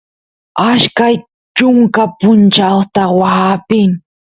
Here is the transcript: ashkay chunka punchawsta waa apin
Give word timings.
ashkay 0.67 1.15
chunka 1.57 2.03
punchawsta 2.19 3.01
waa 3.19 3.43
apin 3.55 3.91